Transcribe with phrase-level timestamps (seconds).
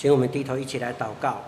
[0.00, 1.42] 请我们低头一起来祷告。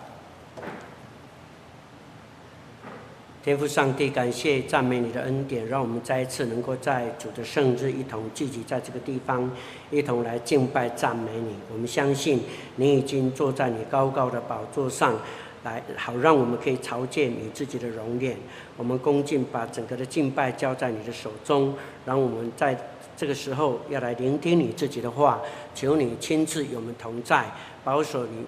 [3.43, 9.51] 天父上帝，感谢赞美你的恩典，让我们再一次能够在主的圣日一同聚集在这个地方，
[9.91, 11.55] 一同来敬拜赞美你。
[11.73, 12.43] 我们相信
[12.77, 15.17] 你已经坐在你高高的宝座上，
[15.65, 18.37] 来好让我们可以朝见你自己的容颜。
[18.77, 21.75] 我们恭敬把整个的敬拜交在你的手中，
[22.05, 22.79] 让我们在
[23.23, 25.41] 这个时候要来聆听你自己的话，
[25.77, 27.45] 求你亲自与我们同在。
[27.85, 28.45] 保守你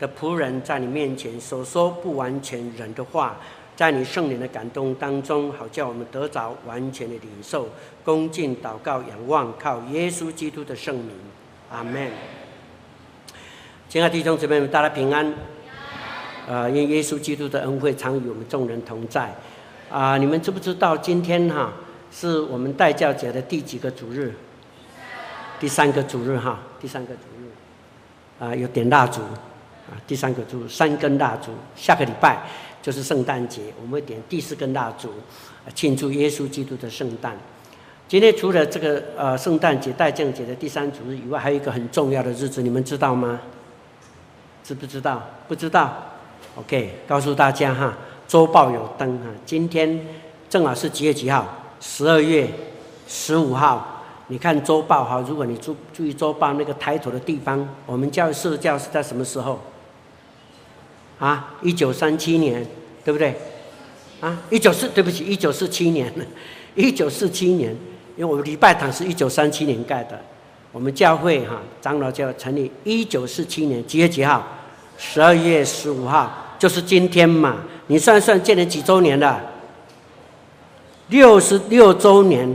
[0.00, 3.36] 的仆人在你面前所说不完全人的话，
[3.76, 7.68] 在你圣灵的感动当中，好叫我们得着完全的领受。
[8.04, 11.12] 恭敬祷告仰望，靠耶稣基督的圣名，
[11.70, 12.10] 阿门。
[13.88, 15.32] 亲爱的弟兄姊妹们，大家平安。
[16.48, 19.32] 呃，因耶稣基督的恩惠常与我们众人同在。
[19.88, 21.72] 啊、你们知不知道今天哈
[22.10, 24.32] 是我们代教节的第几个主日？
[25.60, 27.48] 第三个主日哈，第三个主日。
[28.44, 31.50] 啊，有点蜡烛，啊，第三个烛三根蜡烛。
[31.74, 32.38] 下个礼拜
[32.80, 35.12] 就是圣诞节，我们会点第四根蜡烛，
[35.74, 37.36] 庆祝耶稣基督的圣诞。
[38.06, 43.40] 今天除了这个呃圣诞节、代降节的第三主日以外，还有一个很重要的日子，你们知道吗？
[44.62, 45.20] 知不知道？
[45.48, 45.96] 不知道
[46.54, 50.06] ？OK，告诉大家哈，周报有登哈，今天
[50.48, 51.46] 正好是几月几号？
[51.80, 52.48] 十二月
[53.06, 53.94] 十五号。
[54.30, 59.58] 你看周报哈，如果你注注意周报那个抬头的地方，我们教设教是在什么时候？
[61.18, 62.62] 啊，一九三七年，
[63.02, 63.34] 对不对？
[64.20, 66.12] 啊，一九四，对不起，一九四七年，
[66.74, 67.70] 一九四七年，
[68.16, 70.20] 因为我们礼拜堂是一九三七年盖的，
[70.72, 74.46] 我们教会哈长老教成立一九四七年几月几号？
[74.98, 77.56] 十二月十五号，就是今天嘛。
[77.86, 79.40] 你算算建了几周年了？
[81.08, 82.48] 六十六周年。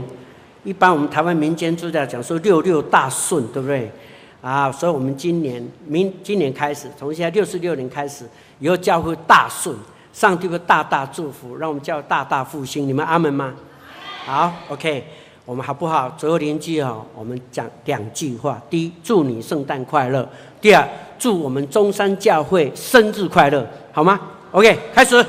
[0.62, 3.90] 一般我们台湾民间就在讲说六六大顺，对不对？
[4.40, 8.24] 啊，所以我们今年明今年开始，从现在六十六年开始，
[8.60, 9.76] 以后教会大顺，
[10.12, 12.88] 上帝会大大祝福，让我们教会大大复兴。
[12.88, 13.52] 你们阿门吗？
[14.24, 15.04] 好，OK，
[15.44, 16.08] 我们好不好？
[16.16, 20.22] 左右邻居哦，我们讲两句话：第一，祝你圣诞快乐；
[20.62, 20.88] 第二，
[21.18, 24.18] 祝我们中山教会生日快乐，好吗
[24.52, 25.22] ？OK，开始。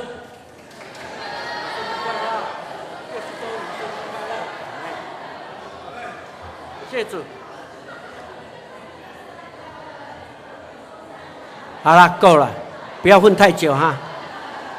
[11.85, 12.51] 好了，够了，
[13.03, 13.95] 不要混太久哈。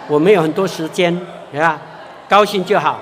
[0.08, 1.16] 我们有很多时间，
[1.52, 1.80] 对吧？
[2.28, 3.00] 高兴就好，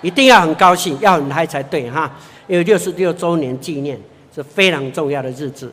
[0.00, 2.10] 一定要很高兴，要很嗨才对哈。
[2.46, 4.00] 因为六十六周年纪念
[4.34, 5.70] 是非常重要的日子。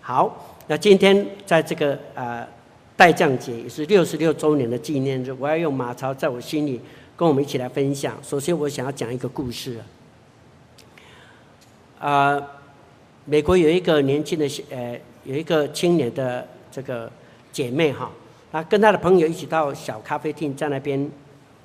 [0.00, 0.34] 好，
[0.66, 2.42] 那今天在这个呃
[2.96, 6.80] 代降节也是六十六周年的纪念日，我要用马超在我心里
[7.18, 8.16] 跟我们一起来分享。
[8.22, 9.78] 首先，我想要讲一个故事。
[11.98, 12.40] 啊、
[13.26, 17.08] 美国有一个年轻的呃，有一个青年的这个
[17.52, 18.10] 姐妹哈，
[18.50, 21.08] 她跟她的朋友一起到小咖啡厅，在那边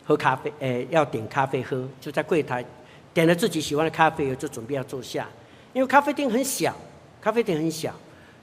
[0.05, 2.63] 喝咖啡，呃，要点咖啡喝，就在柜台
[3.11, 5.27] 点了自己喜欢的咖啡，就准备要坐下。
[5.73, 6.75] 因为咖啡厅很小，
[7.19, 7.91] 咖啡厅很小，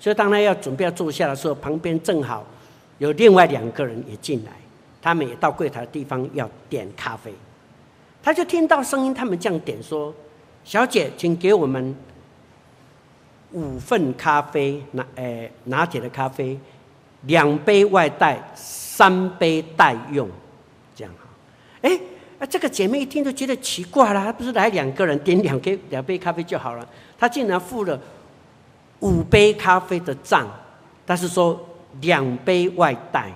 [0.01, 2.45] 所以当她要准备要坐下的时候，旁边正好
[2.99, 4.51] 有另外两个人也进来，
[5.01, 7.33] 他们也到柜台的地方要点咖啡，
[8.25, 10.13] 他就听到声音，他们这样点说。
[10.65, 11.95] 小姐，请给我们
[13.57, 16.59] 五份咖啡，拿诶拿铁的咖啡，
[17.23, 20.29] 两杯外带，三杯待用，
[20.95, 21.27] 这样哈。
[21.81, 21.99] 哎，
[22.39, 26.87] 啊这个姐妹一听就觉得奇怪了，她不是来两个人点两杯 两杯咖啡就好了，
[27.19, 27.99] 她竟然付了
[29.01, 30.47] 五杯咖啡的账，
[31.07, 31.59] 但是说
[32.03, 33.33] 两杯外带，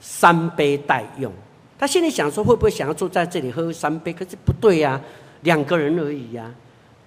[0.00, 1.30] 三杯待用。
[1.78, 4.14] 她心里想说，会不会想要坐在这里喝三杯？
[4.14, 4.98] 可是不对呀，
[5.42, 6.50] 两个人而已呀。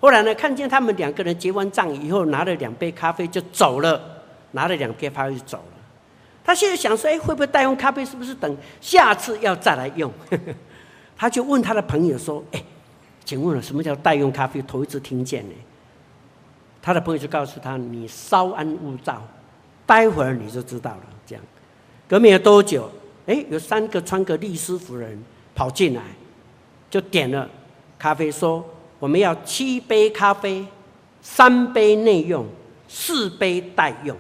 [0.01, 4.01] 后来呢，看见他们两个人结完账以后，拿了两杯咖啡就走了，
[4.51, 5.77] 拿了两杯咖啡就走了。
[6.43, 8.03] 他现在想说，哎，会不会代用咖啡？
[8.03, 10.11] 是不是等下次要再来用？
[11.15, 12.63] 他就问他的朋友说，哎，
[13.23, 14.59] 请问了什么叫代用咖啡？
[14.63, 15.53] 头一次听见呢。
[16.81, 19.21] 他的朋友就告诉他，你稍安勿躁，
[19.85, 21.03] 待会儿你就知道了。
[21.27, 21.43] 这样，
[22.07, 22.89] 隔没有多久，
[23.27, 25.23] 哎，有三个穿个律师服人
[25.53, 26.01] 跑进来，
[26.89, 27.47] 就点了
[27.99, 28.67] 咖啡，说。
[29.01, 30.63] 我们要七杯咖啡，
[31.23, 32.45] 三杯内用，
[32.87, 34.15] 四杯待用，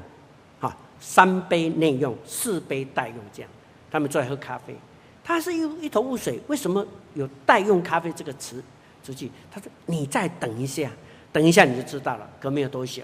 [0.59, 3.51] 好，三杯内用，四杯待用，这样，
[3.91, 4.75] 他们在喝咖啡，
[5.23, 6.83] 他是一一头雾水，为什么
[7.13, 8.63] 有待用咖啡这个词
[9.03, 9.29] 出去？
[9.51, 10.89] 他说：“你再等一下，
[11.31, 13.03] 等一下你就知道了。”隔没有多久，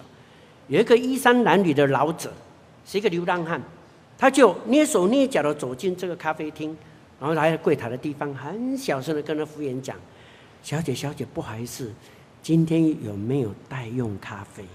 [0.66, 2.34] 有一个衣衫褴褛的老者，
[2.88, 3.62] 是一个流浪汉，
[4.18, 6.76] 他就蹑手蹑脚的走进这个咖啡厅，
[7.20, 9.96] 然后来到柜台的地方，很小声的跟那服务员讲。
[10.64, 11.94] 小姐，小姐，不好意思，
[12.44, 14.66] 今天有没有待用咖啡？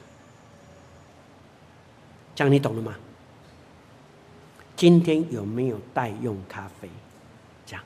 [2.34, 2.96] 这样你懂了吗？
[4.74, 6.88] 今天有没有待用咖啡？
[7.66, 7.84] 这样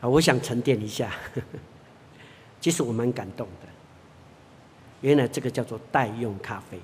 [0.00, 1.12] 啊，我想沉淀一下。
[2.60, 3.68] 其实我蛮感动的，
[5.02, 6.80] 原来这个叫做待用咖啡。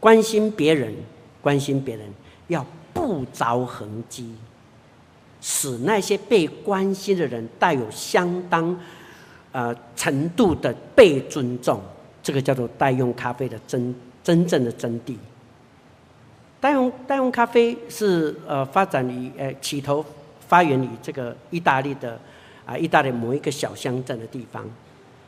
[0.00, 0.94] 关心别人，
[1.42, 2.08] 关心别人，
[2.48, 4.34] 要不着痕迹，
[5.40, 8.78] 使那些被关心的人带有相当
[9.52, 11.80] 呃程度的被尊重。
[12.22, 15.14] 这个叫做代用咖啡的真真正的真谛。
[16.60, 20.04] 代用代用咖啡是呃发展于呃起头
[20.46, 22.18] 发源于这个意大利的。
[22.68, 24.62] 啊，意大利某一个小乡镇的地方，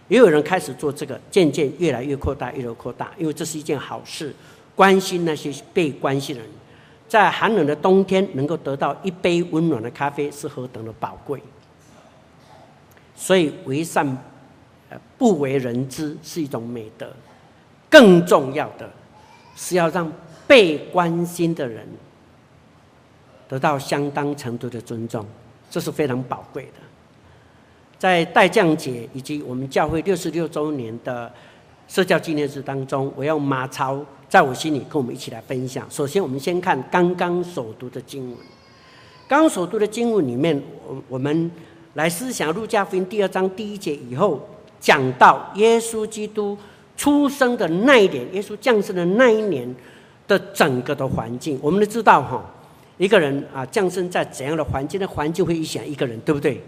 [0.09, 4.31] 也有人开始做这个，渐渐越来越扩大，越来越扩大，因为这是一件好事。
[4.77, 6.51] 关心那些被关心的人，
[7.11, 11.43] 在寒冷的冬天能够得到一杯温暖的咖啡，是何等的宝贵。
[13.17, 14.17] 所以为善，
[15.19, 17.13] 不为人知是一种美德。
[17.89, 18.89] 更重要的
[19.57, 20.11] 是要让
[20.47, 21.85] 被关心的人
[23.49, 25.27] 得到相当程度的尊重，
[25.69, 26.79] 这是非常宝贵的。
[27.99, 31.31] 在待降节以及我们教会六十六周年的
[31.91, 35.85] 社交纪念日当中，我要马超在我心里跟我们一起来分享。
[35.91, 38.39] 首先，我们先看刚刚所读的经文。
[39.27, 41.51] 刚刚所读的经文里面，我我们
[41.95, 44.49] 来思想路加福音第二章第一节以后
[44.79, 46.57] 讲到耶稣基督
[46.97, 49.75] 出生的那一年，耶稣降生的那一年
[50.29, 51.59] 的整个的环境。
[51.61, 52.41] 我们都知道哈，
[52.99, 56.63] 一个人啊降生在怎样的环境，的环境会影响一个人，对不对？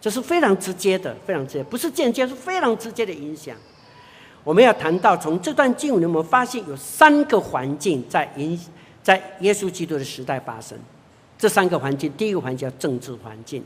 [0.00, 3.56] 这是非常直接的，非常直接，不是间接，是非常直接的影响。
[4.44, 8.60] 我们要谈到从这段经文，我们发现有三个环境在影，
[9.02, 10.78] 在耶稣基督的时代发生。
[11.38, 13.64] 这三个环境，第一个环境叫政治环境。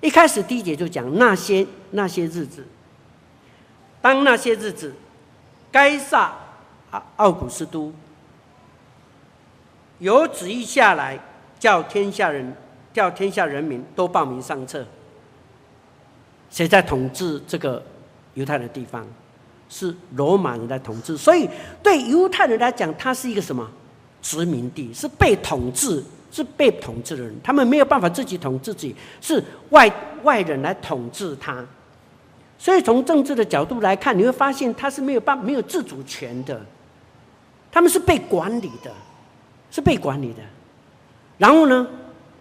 [0.00, 2.66] 一开始第一节就讲那些那些日子，
[4.02, 4.94] 当那些日子，
[5.72, 6.34] 该撒
[7.16, 7.90] 奥古斯都
[9.98, 11.18] 有旨意下来，
[11.58, 12.54] 叫天下人
[12.92, 14.86] 叫天下人民都报名上册。
[16.50, 17.82] 谁在统治这个
[18.34, 19.06] 犹太的地方？
[19.68, 21.48] 是罗马人在统治，所以
[21.82, 23.68] 对犹太人来讲，他是一个什么
[24.22, 24.92] 殖民地？
[24.92, 29.90] 是被统治，是被统治的人，他们没有办法自己统治自己，是外
[30.22, 31.64] 外人来统治他。
[32.58, 36.60] 所以从政治的角度来看，你会发现他是没有办没有自主权的，
[37.72, 38.90] 他们是被管理的，
[39.70, 40.40] 是被管理的。
[41.38, 41.86] 然后呢？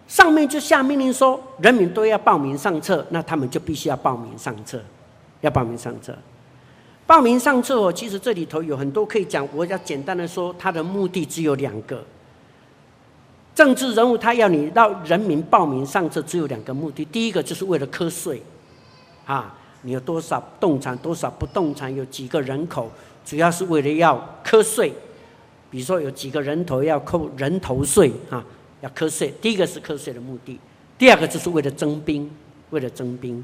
[0.06, 4.78] 上面就下命令说，人民都要报名上册，那他们就必须要报名上册，
[5.40, 6.14] 要报名上册。
[7.06, 12.04] 报名上册哦，其实这里头有很多可以讲，我要简单的说，他的目的只有两个。
[13.54, 18.42] 政治人物他要你让人民报名上册，只有两个目的，第一个就是为了课税，
[19.26, 22.90] 啊，你有多少动产，多少不动产，有几个人口，
[23.26, 24.94] 主要是为了要课税。
[25.70, 28.44] 比如说有几个人头要扣人头税啊。
[28.82, 30.60] 要课税，第一个是课税的目的，
[30.98, 32.30] 第二个就是为了征兵，
[32.72, 33.42] 为了征兵。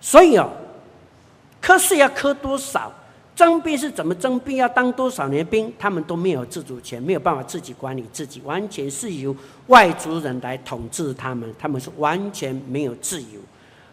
[0.00, 0.50] 所以哦，
[1.66, 2.92] 科税要科多少，
[3.34, 9.34] 征兵是怎么征兵，要当多少年兵，他们都没有自主权，没有办法自己管理自己，完全是由
[9.66, 13.40] 外族人来统治他们，他们是完全没有自由，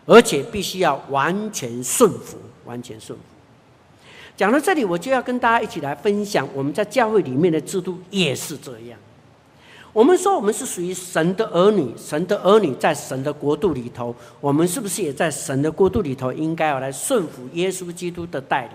[0.05, 3.25] 而且必须要完全顺服，完全顺服。
[4.37, 8.99] 讲到这里，我就要跟大家一起来分享，我们在教会里面的制度也是这样。
[9.93, 18.71] 我们说我们是属于神的儿女，神的儿女在神的国度里头，我们是不是也在神的国度里头应该要来顺服耶稣基督的带领？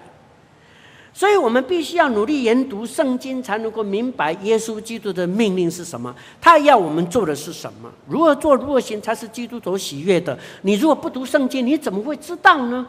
[1.12, 10.38] 所以我们必须要努力研读圣经，才能够明白耶稣基督的命令是什么，他要我们做的是什么，如何做如何行才是基督所喜悦的。
[10.62, 12.86] 你如果不读圣经，你怎么会知道呢？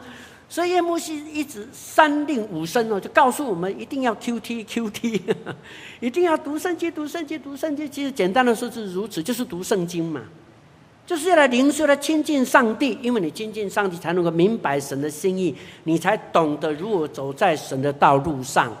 [0.52, 5.22] 所以叶牧师一直三令五申哦，就告诉我们一定要 Q T Q T，
[6.00, 7.88] 一定要读圣经，读圣经，读圣经。
[7.88, 10.20] 其实简单的说是如此，就是读圣经嘛，
[11.06, 12.98] 就是要来灵修来亲近上帝。
[13.00, 15.54] 因为你亲近上帝，才能够明白神的心意，
[15.84, 18.76] 你才懂得如何走在神的道路上。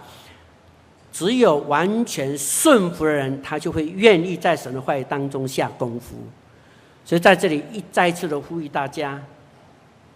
[1.12, 6.16] 只有完全顺服的人，他就会愿意在神的话语当中下功夫。
[7.04, 9.22] 所以在这里一再次的呼吁大家。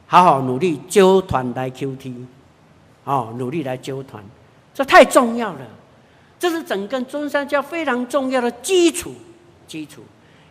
[0.07, 2.15] 好好努力，揪团来 QT，
[3.05, 4.23] 哦，努力来揪团，
[4.73, 5.61] 这太重要了。
[6.39, 9.13] 这是整个中山教非常重要的基础，
[9.67, 10.03] 基础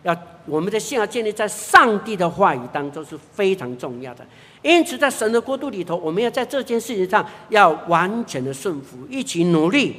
[0.02, 4.26] 要我们的信仰建立在上帝的话语当中是非常重要的。
[4.62, 9.96] 因此，在神的国度里头，我们要在这件事情上要完全的顺服，一起努力，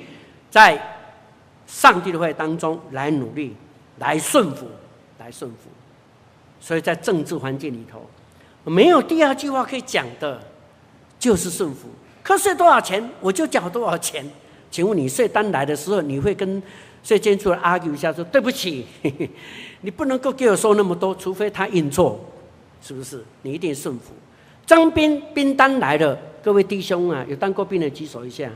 [0.51, 0.79] 在
[1.65, 3.55] 上帝的话语当中来努力，
[3.99, 4.67] 来顺服，
[5.17, 5.69] 来顺服。
[6.59, 8.05] 所以在政治环境里头。
[8.69, 10.41] 没有第二句话可以讲的，
[11.19, 11.87] 就是顺服。
[12.23, 14.25] 瞌睡多少钱，我就缴多少钱。
[14.71, 16.61] 请问你税单来的时候，你会跟
[17.03, 18.85] 税监处 argue 一下说，说对不起，
[19.81, 22.19] 你不能够给我收那么多，除非他印错，
[22.81, 23.23] 是不是？
[23.43, 24.13] 你一定顺服。
[24.65, 28.49] 征兵兵单来了，各位弟兄啊，有当过兵的举手一下，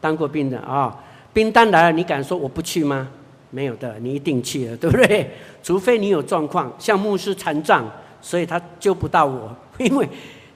[0.00, 0.94] 当过兵的啊、
[1.32, 3.08] 兵单来了，你敢说我不去吗？
[3.50, 5.30] 没有的，你一定去了，对不对？
[5.62, 7.88] 除非你有状况，像牧师残障，
[8.26, 10.08] 所以他救不到我， 因为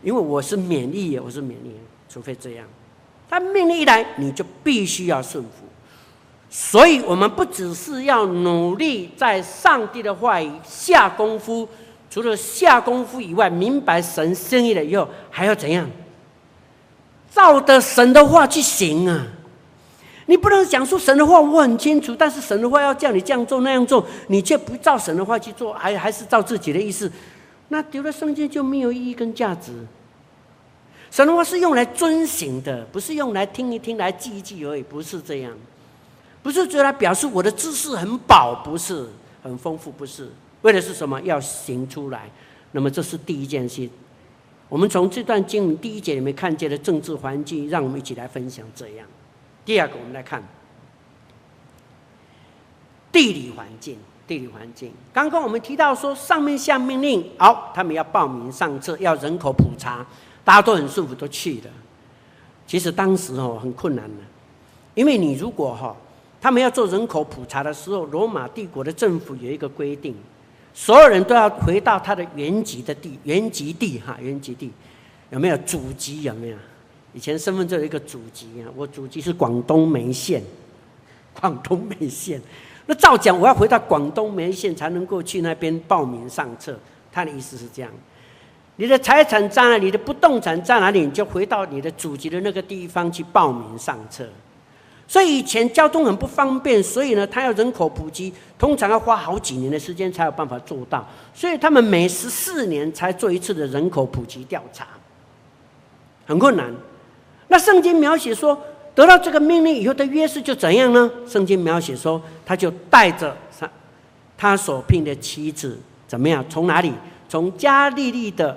[0.02, 1.72] 因为我是免疫，我是免疫，
[2.08, 2.66] 除非这样。
[3.28, 5.50] 他命令一来，你就必须要顺服。
[6.50, 11.68] 所以，我们不只是要努力在上帝的话语下功夫，
[12.10, 15.88] 除了下功夫以外，明白神心意了以后，还要怎样？
[17.30, 19.24] 照着神的话去行啊！
[20.26, 27.10] 你不能讲说神的话我很清楚，但是神的话要叫你这样做那样做，你却不照神的话去做，还还是照自己的意思，
[27.72, 29.72] 那丢了圣经就没有意义跟价值。
[31.10, 35.52] 神的话是用来遵行的，不是用来听一听、来记一记而已，不是这样。
[36.42, 39.08] 不是用来表示我的知识很饱，不是
[39.42, 40.30] 很丰富，不是。
[40.62, 41.20] 为的是什么？
[41.22, 42.30] 要行出来。
[42.72, 43.88] 那么这是第一件事。
[44.68, 49.06] 我们从这段经文第一节里面看见的政治环境，让我们一起来分享这样。
[49.64, 50.42] 第二个，我们来看
[53.10, 53.98] 地理环境。
[54.30, 60.06] 地理环境，刚刚我们提到说，上面下命令，好，他们要报名上车，要人口普查。
[60.44, 61.70] 大家都很舒服，都去了。
[62.64, 64.22] 其实当时哦很困难的，
[64.94, 65.96] 因为你如果哈，
[66.40, 70.14] 他们要做人口普查的时候，罗马帝国的政府有一个规定，
[70.72, 74.70] 所有人都要回到他的原籍的地，原籍地哈，原籍地
[75.30, 76.22] 有没有祖籍？
[76.22, 76.56] 有没有？
[77.14, 80.40] 以前身份证有一个祖籍啊，我祖籍是广东梅县，
[81.40, 82.40] 广东梅县。
[82.90, 86.76] 那照讲，我要回到广东梅县才能够去那边报名上册。
[87.12, 87.90] 他的意思是这样。
[88.74, 89.84] 你的财产在哪里？
[89.84, 91.02] 你的不动产在哪里？
[91.02, 94.28] 你就回到你的祖籍的那个地方去报名上册。
[95.06, 101.06] 所以以前交通很不方便，所以呢，他要人口普及，通常要花好几年的时间才有办法做到。
[101.32, 104.88] 所以他们每十四年才做一次的人口普及调查，
[106.26, 106.74] 很困难。
[107.46, 108.60] 那圣经描写说，
[108.94, 111.10] 得到这个命令以后的约瑟就怎样呢？
[111.26, 113.70] 圣经描写说，他就带着他
[114.36, 116.44] 他所聘的妻子怎么样？
[116.48, 116.92] 从哪里？
[117.28, 118.56] 从加利利的。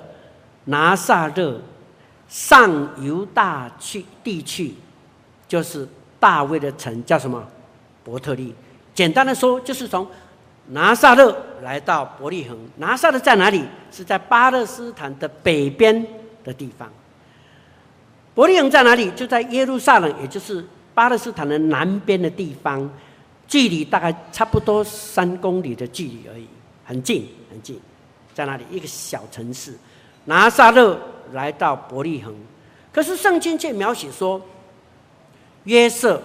[0.65, 1.59] 拿撒勒
[2.29, 4.73] 上犹大去地区，
[5.45, 5.85] 就是
[6.21, 7.45] 大卫的城，叫什么？
[8.01, 8.55] 伯特利。
[8.95, 10.07] 简单的说，就是从
[10.69, 12.57] 拿撒勒来到伯利恒。
[12.77, 13.65] 拿撒勒在哪里？
[13.91, 16.07] 是在巴勒斯坦的北边
[16.45, 16.89] 的地方。
[18.35, 19.11] 伯利恒在哪里？
[19.11, 22.89] 就在耶路撒冷，也就是巴勒斯坦的南边的地方，
[23.47, 26.47] 距离大概差不多三公里的距离而已，
[26.83, 27.79] 很近很近。
[28.33, 28.63] 在哪里？
[28.71, 29.77] 一个小城市。
[30.25, 30.97] 拿撒勒
[31.33, 32.33] 来到伯利恒，
[32.91, 34.41] 可是圣经却描写说，
[35.65, 36.23] 约瑟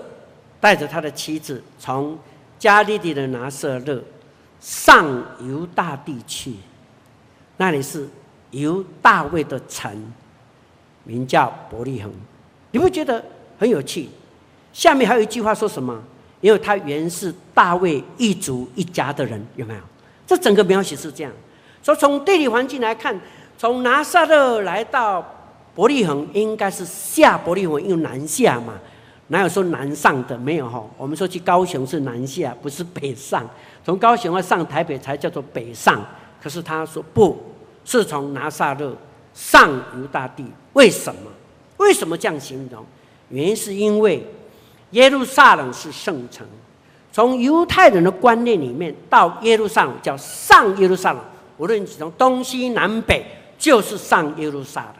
[0.61, 2.17] 带着他的妻子从
[2.59, 4.01] 加利利的拿撒勒
[4.61, 5.05] 上
[5.41, 6.55] 犹大地去，
[7.57, 8.09] 那里是
[8.53, 10.13] 犹大卫的城，
[11.09, 12.13] 名叫伯利恒。
[12.71, 13.25] 你不觉得
[13.59, 14.09] 很有趣？
[14.73, 16.01] 下面还有一句话说什么？
[16.41, 19.81] 因为他原是大卫一族一家的人，有没有？
[20.25, 21.33] 这整个描写是这样。
[21.83, 23.21] 所以从地理环境来看。
[23.61, 25.21] 从拿撒勒来到
[25.75, 28.75] 伯利恒，应该是下伯利恒，因为南下嘛，
[29.27, 30.39] 哪有说南上的？
[30.39, 30.87] 没有哈。
[30.97, 33.45] 我们说去高雄是南下，不是北上。
[33.85, 36.01] 从高雄要上台北才叫做北上。
[36.41, 37.37] 可是他说不
[37.85, 38.97] 是从拿撒勒
[39.35, 40.47] 上犹大地，
[40.79, 41.21] 为什么？
[41.79, 42.85] 为什么这样形容？
[43.31, 44.25] 原因是因为
[44.93, 46.47] 耶路撒冷是圣城，
[47.13, 51.21] 从犹太人的观念里面到耶路撒冷叫上耶路撒冷，
[51.57, 53.25] 无论从东西南北。
[53.59, 54.95] 就是上耶路撒冷，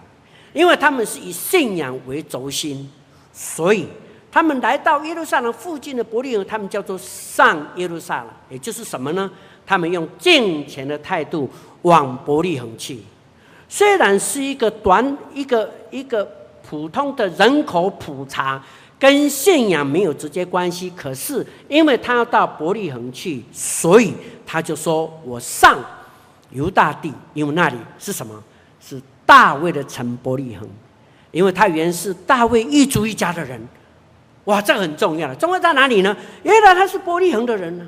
[0.53, 2.91] 因为他们是以信仰为轴心，
[3.33, 3.87] 所以
[4.33, 9.31] 他们来到耶路撒冷附近的伯利恒，他们叫做上耶路撒冷，也就是什么呢？
[9.65, 11.49] 他们用敬虔的态度
[11.83, 12.99] 往伯利恒去。
[13.69, 16.27] 虽然是一个短一个一个
[16.69, 18.63] 普通的人口普查，
[18.99, 24.15] 跟信仰没有直接关系，可是因为他要到伯利恒去，所以
[24.47, 25.79] 他就说：“我上。”
[26.51, 28.43] 犹大地，因为那里是什么？
[28.81, 30.67] 是大卫的城伯利恒，
[31.31, 33.61] 因为他原是大卫一族一家的人。
[34.45, 35.35] 哇，这个很重要了。
[35.35, 36.17] 重要在哪里呢？
[36.43, 37.87] 原来他是伯利恒的人呢，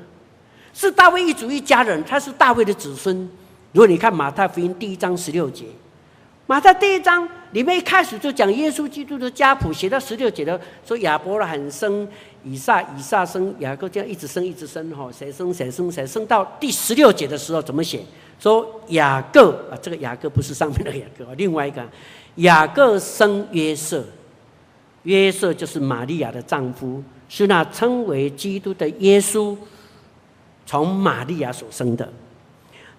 [0.75, 3.27] 是大卫一族一家人，他是大卫的子孙。
[3.73, 5.65] 如果你看马太福音第一章十六节，
[6.45, 12.05] 马太第一章里面一开始就讲耶稣基督的家谱，写到十六节的说亚伯拉罕生
[12.43, 18.01] 以撒，以撒生雅各，这样一直生一直生哈，谁生谁生谁生到第十六节的时候怎么写？
[18.39, 21.87] 说雅各啊，这个雅各不是上面那个雅各，另外一个
[22.35, 24.03] 雅各生约瑟，
[25.03, 29.55] 约瑟就是玛利亚的丈夫，是那称为基督的耶稣，
[30.65, 32.11] 从玛利亚所生的。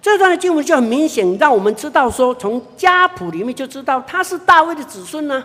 [0.02, 5.42] 这段的经文就很明显，让我们知道说，从家谱里面就知道他是大卫的子孙呢、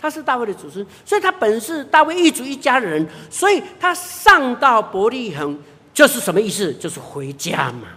[0.00, 5.58] 他是大卫的子孙，所以他本是大卫一族一家人，所以他上到伯利恒
[5.92, 6.72] 就是什么意思？
[6.74, 7.88] 就是回家嘛。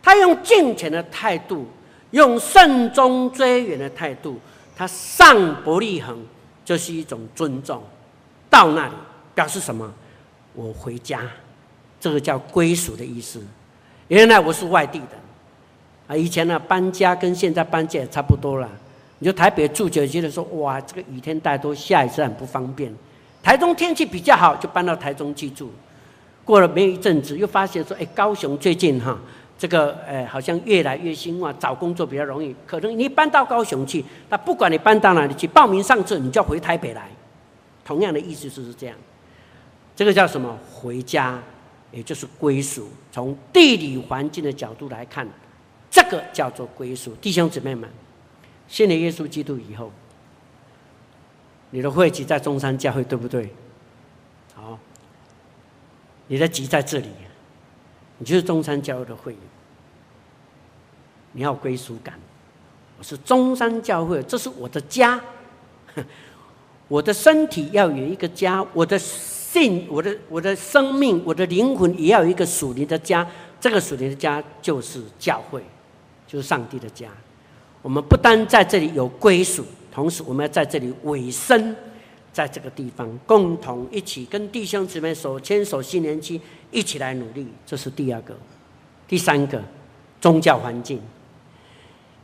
[0.00, 1.66] 他用敬虔的态度，
[2.12, 4.38] 用慎终追远的态度，
[4.76, 6.24] 他上伯利恒
[6.64, 7.82] 就是一种尊重，
[8.48, 8.94] 到那里
[9.34, 9.92] 表示什么？
[10.54, 11.22] 我回家，
[12.00, 13.42] 这个叫归属的意思。
[14.08, 15.16] 原来我是外地的，
[16.06, 18.68] 啊，以前呢搬家跟现在搬家也差不多了。
[19.18, 22.92] 你就台北住久，觉得说哇，这个雨天带多下雨是很不方便。
[23.42, 25.70] 台中天气比较好，就搬到台中去住。
[26.44, 29.18] 过了没有一阵子，又发现说，哎，高雄最近哈，
[29.58, 32.54] 这个哎好像越来越兴旺，找工作比较容易。
[32.66, 37.08] 可能你搬到高雄去，那不管你搬到哪里去，报名上车，你就要回台北来。
[37.84, 38.96] 同样的意思就是这样。
[39.94, 40.56] 这个叫什么？
[40.72, 41.38] 回家。
[41.90, 45.26] 也就是归属，从地理环境的角度来看，
[45.90, 47.14] 这个叫做归属。
[47.16, 47.88] 弟兄姊妹们，
[48.68, 49.90] 信了耶稣基督以后，
[51.70, 53.50] 你的会籍在中山教会，对不对？
[54.54, 54.78] 好，
[56.26, 57.08] 你的籍在这里，
[58.18, 59.40] 你就是中山教会的会员，
[61.32, 62.20] 你要归属感。
[62.98, 65.18] 我是中山教会，这是我的家，
[66.86, 69.00] 我的身体要有一个家，我的。
[69.50, 73.26] 信我的我的生命，我的灵魂也要有一个属灵的家。
[73.58, 75.62] 这个属灵的家就是教会，
[76.26, 77.08] 就是上帝的家。
[77.80, 81.74] 我们不单在这里有归属，同时我们要在这里委身，
[82.30, 86.40] 在这个地方共同一起跟弟兄姊妹手牵手新年期
[86.70, 87.48] 一起来努力。
[87.64, 88.36] 这是第二个，
[89.08, 89.62] 第三个
[90.20, 91.00] 宗教环境。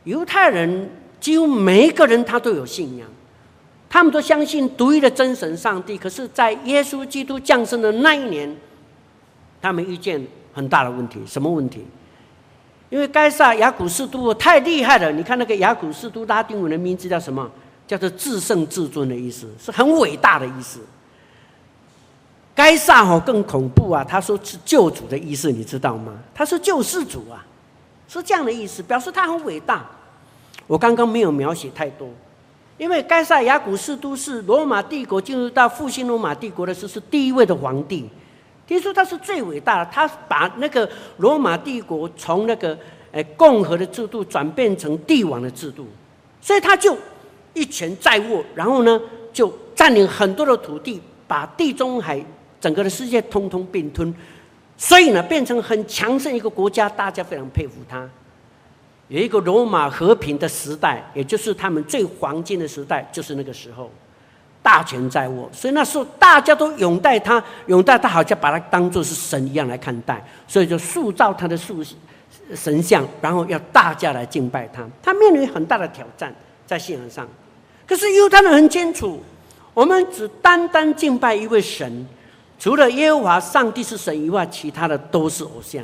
[0.03, 0.89] 犹太人
[1.19, 3.09] 几乎每一个人他都有信仰。
[3.95, 8.53] 他们都相信独一的真神上帝，可是，在耶稣基督降生的那一年，
[9.61, 10.21] 他们遇见
[10.53, 11.17] 很大的问题。
[11.25, 11.85] 什么问题？
[12.89, 15.09] 因为该撒亚古斯都太厉害了。
[15.13, 17.49] 你看那个亚古斯都拉丁文的名字叫什么？
[17.87, 20.81] 叫做至圣至尊的意思，是很伟大的意思。
[22.53, 24.03] 该撒哦更恐怖啊！
[24.03, 26.11] 他说是救主的意思，你知道吗？
[26.33, 27.45] 他是救世主啊，
[28.09, 29.85] 是这样的意思，表示他很伟大。
[30.67, 32.09] 我刚刚没有描写太多。
[32.77, 38.09] 因为该撒亚古斯都是罗马帝国进入到复兴罗马帝国的时候，是第一位的皇帝，
[38.67, 42.77] 听说他是最伟大的，他把那个罗马帝国从那个
[43.13, 45.87] 诶共和的制度转变成帝王的制度，
[46.41, 46.97] 所以他就
[47.53, 48.99] 一权在握，然后呢
[49.31, 52.21] 就占领很多的土地，把地中海
[52.59, 54.13] 整个的世界通通并吞，
[54.75, 58.05] 所以呢变成很强盛一个国家，大家非常佩服他。
[59.07, 63.91] 有一个罗马和平的时代，也就是他们最黄金的时代，就是那个时候，
[64.63, 71.83] 大权在握，所以那时候大家都拥戴他，拥戴他，好像把他当作是神一样来看待，所以就塑造他的塑
[72.55, 74.83] 神像，然后要大家来敬拜他。
[75.03, 76.33] 他面临很大的挑战
[76.65, 77.27] 在信仰上，
[77.87, 79.21] 可是犹太人很清楚，
[79.75, 82.07] 我们只单单敬拜一位神，
[82.57, 85.83] 除了耶和华上帝是神以外，其他的都是偶像。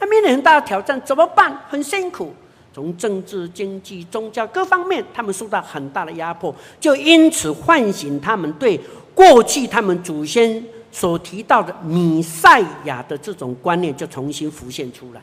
[0.00, 1.54] 他面临很大的挑战，怎么办？
[1.68, 2.34] 很辛苦，
[2.72, 8.80] 从政治、经济、宗教各方面，他们受到很大的压迫，就因此唤醒他们对
[9.14, 15.20] 过去他们祖先所提到的米赛亚的这种观念，就重新浮现出来。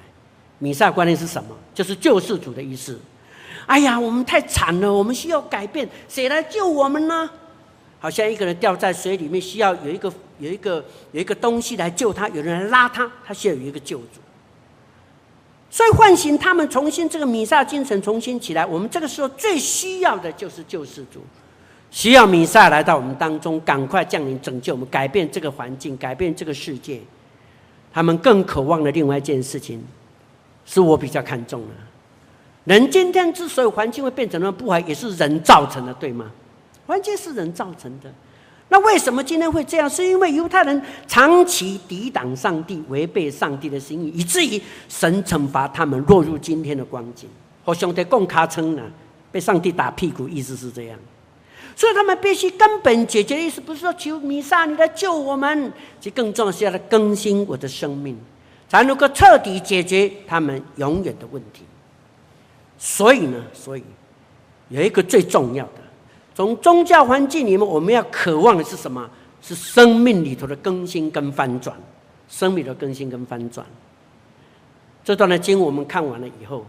[0.59, 1.49] 米赛亚观念是什么？
[1.73, 2.99] 就是救世主的意思。
[3.65, 7.27] 哎呀，我们太惨了，我们需要改变，谁来救我们呢？
[7.99, 14.21] 好像一个人掉在水里面，需要有一个有一个有一个东西来救他，有人来拉他，他需要有一个救主。
[15.77, 18.65] 所以唤醒他们，重新这个弥撒精神重新起来。
[18.65, 21.21] 我们这个时候最需要的就是救世主，
[21.91, 26.99] 需要弥撒来到我们当中，赶快降临拯救我们，改变这个环境，改变这个世界。
[27.93, 29.79] 他们更渴望的另外一件事情，
[30.65, 31.67] 是我比较看重的。
[32.63, 36.31] 人今天之所以环境会变成那么不好，也是人造成的，对吗？
[36.87, 38.11] 环境是人造成的。
[38.69, 39.89] 那为什么今天会这样？
[39.89, 47.30] 是因为犹太人长期抵挡上帝，违背上帝的心意，以至于神惩罚他们，落入今天的光景。
[47.63, 48.84] 和兄弟共卡称呢，
[49.32, 50.99] 被上帝打屁股，意思是这样。
[51.77, 58.17] 所以他们必须根本解决的意思，不是说求弥撒你来救我们，其更重要是要来更新我的生命，
[58.67, 61.63] 才能够彻底解决他们永远的问题。
[62.77, 63.84] 所以呢，所以
[64.67, 65.87] 有一个最重要的。
[66.38, 69.10] 从宗教环境里面，我们要渴望的是什么？
[69.41, 71.76] 是生命里头的更新跟翻转，
[72.30, 73.65] 生命的更新跟翻转。
[75.04, 76.63] 这段的经我们看完了以后，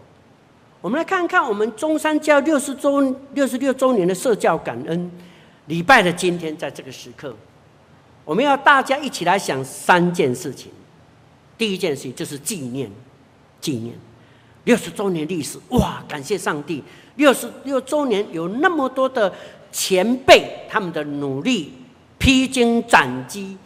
[0.81, 5.11] 我们来看看我们中山教六十周六十六周年的社教感恩。
[5.67, 7.37] 礼拜的今天，在这个时刻，
[8.25, 10.73] 我们要大家一起来想三件事情。
[11.59, 12.91] 第一件事情就是纪念，
[13.61, 13.95] 纪念
[14.65, 15.59] 六十周年历史。
[15.69, 16.83] 哇，感谢上帝，
[17.17, 19.31] 六十六周年有那么多的
[19.79, 21.73] 前辈，他们的努力，
[22.19, 23.57] 披荆斩棘，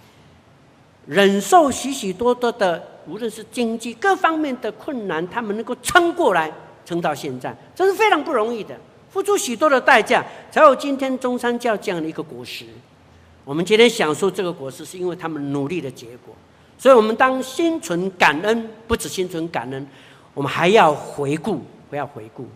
[1.07, 6.53] 忍受许许多多的，无论是经济各方面的困难，他们能够撑过来，
[6.85, 8.77] 撑到现在，这是非常不容易的。
[9.09, 12.67] 付出许多的代价，才有今天中山教这样的一个果实。
[13.43, 16.35] 我们今天享受这个果实，是因为他们努力的结果。
[16.77, 19.87] 所以，我们当心存感恩，不止心存感恩，
[20.35, 22.47] 我们还要回顾，不要回顾。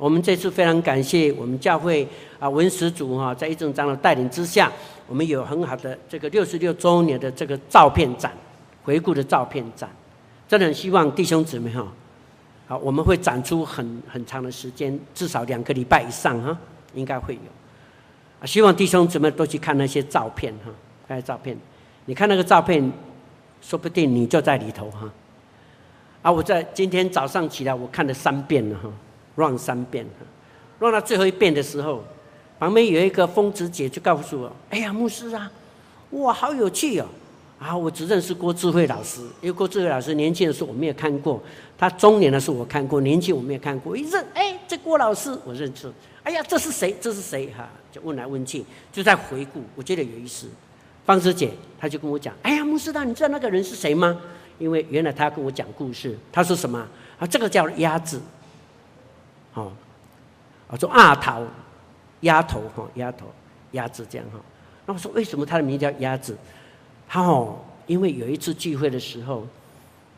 [0.00, 2.08] 我们这次非常感谢我们教会
[2.38, 4.72] 啊文史组哈，在一正长的带领之下，
[5.06, 8.32] 我们有很好的这个六十六周年的这个照片展，
[8.82, 9.90] 回顾的照片展，
[10.48, 11.86] 真的很希望弟兄姊妹哈。
[12.66, 16.56] 好，我们会展出很很长的时间，至少两个礼拜以上哈，
[16.94, 17.40] 应该会有。
[18.40, 20.70] 啊，希望弟兄姊妹都去看那些照片哈，
[21.08, 21.54] 那些照片，
[22.06, 22.90] 你看那个照片，
[23.60, 25.12] 说不定你就在里头哈。
[26.22, 28.90] 啊，我在今天早上起来，我看了三遍了哈
[29.40, 30.04] ，run 三遍
[30.78, 32.04] ，run 到最后一遍的时候，
[32.58, 35.50] 旁边有一个疯子姐就告诉我：“哎呀，牧师啊，
[36.10, 37.06] 哇，好有趣哦。”
[37.58, 41.38] 啊，我只认识郭智慧老师，因为郭智慧老师年轻的时候我没有看过，
[41.76, 43.94] 他中年的时候我看过，年轻我没有看过。
[43.94, 45.92] 一认，哎，这郭老师我认识。
[46.22, 46.96] 哎呀，这是谁？
[47.00, 47.52] 这是谁？
[47.56, 50.46] 哈，就问来问去，就在回顾，我觉得有意思。
[51.04, 54.18] 芳芝姐，她就跟我讲，哎呀，牧师大，你知道那个人是谁吗？
[54.58, 56.78] 因为原来他跟我讲故事，他说什么？
[57.18, 58.18] 啊，这个叫鸭子。
[59.54, 59.72] 哦，
[60.68, 61.42] 我说阿桃，
[62.20, 63.26] 鸭头哈，鸭头，
[63.72, 64.38] 鸭子这样哈。
[64.86, 66.36] 那我说为什么他的名字叫鸭子？
[67.08, 69.46] 他哦，因为有一次聚会的时候，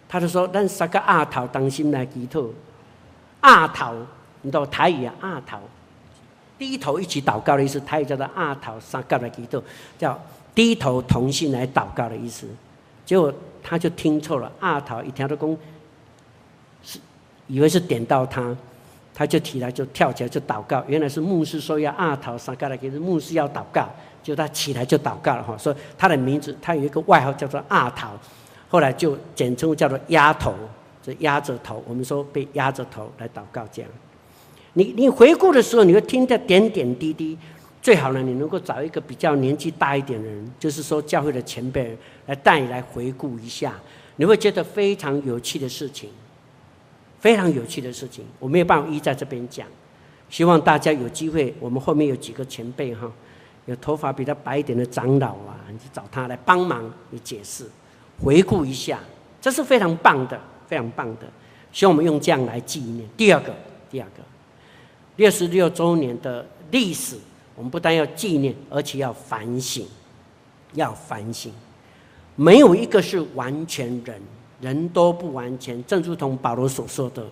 [0.09, 2.49] 他就说：“咱三个阿头当心来祈祷。”
[3.41, 4.07] 阿头，
[4.43, 5.15] 你知道台语啊？
[5.21, 5.59] 阿头，
[6.59, 7.81] 低头一起祷告的意思。
[7.81, 9.63] 台语叫做阿头三个来祈祷，
[9.99, 10.21] 叫
[10.55, 12.47] 低头同心来祷告的意思。
[13.07, 15.57] 结果他就听错了，阿头一听到讲，
[16.83, 16.99] 是
[17.47, 18.55] 以为是点到他，
[19.15, 20.85] 他就起来就跳起来就祷告。
[20.87, 23.89] 原来是牧师说要阿头三个来祈祷，牧师要祷告。
[24.23, 28.13] 就他起来就祷告了哈，说他的名字，他有一个外号叫做阿桃，
[28.69, 30.55] 后来就简称叫做鸭头，
[31.03, 31.83] 就鸭着头。
[31.89, 33.91] 我们说被鸭着头来祷告这样。
[34.75, 37.37] 你你回顾的时候，你会听到点点滴滴。
[37.83, 43.75] 最好呢，你能够找一个比较年纪大一点的人，就是说教会的前辈来带你来回顾一下，
[44.15, 46.09] 你会觉得非常有趣的事情，
[47.23, 48.25] 非常有趣的事情。
[48.41, 49.65] 我没有办法一在这边讲，
[50.29, 53.11] 希望大家有机会，我们后面有几个前辈哈。
[53.67, 57.65] 有头发比较白一点的长老啊，你去找他来帮忙你解释、
[58.21, 58.99] 回顾一下，
[59.41, 61.29] 这是非常棒的，非常棒的。
[61.71, 63.09] 希望我们用这样来纪念。
[63.17, 63.55] 第二个，
[63.89, 64.23] 第二个，
[65.15, 67.17] 六十六周年的历史，
[67.55, 69.87] 我们不但要纪念，而且要反省，
[70.75, 71.53] 要反省。
[72.35, 74.21] 没有一个是完全人，
[74.63, 75.85] 人都不完全。
[75.85, 77.23] 正如同保罗所说的，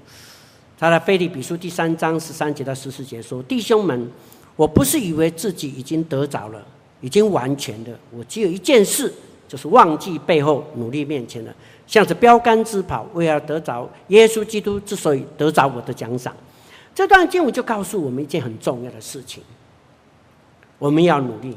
[0.78, 4.10] 他在腓立比书第三章十三节到十四节说：“弟兄们。”
[4.56, 6.62] 我不是以为自己已经得着了，
[7.00, 7.98] 已经完全的。
[8.10, 9.10] 我只有一件事，
[9.48, 11.54] 就是忘记背后，努力面前的，
[11.86, 16.36] 向着标杆直跑，为了得着耶稣基督之所以得着我的奖赏。
[16.94, 19.42] 这段经文就告诉我们一件很重要的事情：
[20.78, 21.56] 我们要努力，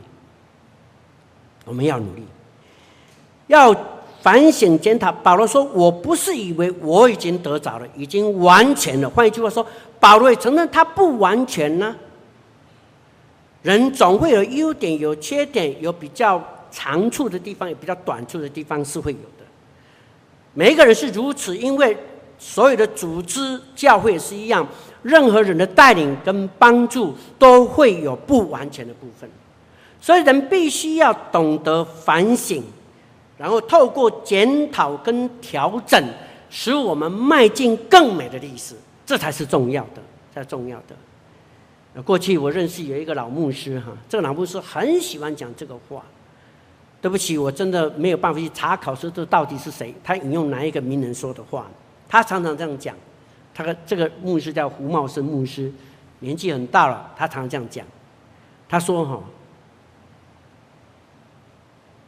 [1.65, 2.23] 我们要努力，
[3.47, 3.75] 要
[4.23, 5.11] 反省检讨。
[5.11, 9.67] 保罗说：“我不是以为我已经得着了，已经完全了。”换一句话说，
[9.99, 11.93] 保罗也承认他不完全呢。
[13.61, 19.45] 人总会有优点、有缺点，有比较长处的地方，有比较短处的地方，是会有的。
[20.53, 21.97] 每一个人是如此，因为
[22.39, 24.65] 所有的组织、教会也是一样，
[25.01, 29.29] 任何人的带领跟帮助都会有不完全的部分，
[29.99, 32.63] 所以人必须要懂得反省，
[33.37, 36.03] 然后透过检讨跟调整，
[36.49, 40.01] 使我们迈进更美的历史，这才是重要的，
[40.33, 42.01] 才重要的。
[42.01, 46.03] 过去我认识有一个老牧师哈，这个老牧师很喜欢讲这个话。
[47.01, 51.67] 对不起，我真的没有办法去查考说这到底是谁，他引用哪一个名人说的话？
[52.07, 52.95] 他常常这样讲。
[53.53, 55.69] 他的这个牧师叫胡茂生牧师，
[56.19, 57.85] 年纪很大了，他常常这样讲。
[58.69, 59.19] 他说哈，